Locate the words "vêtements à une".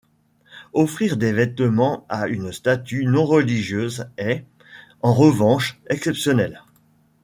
1.31-2.51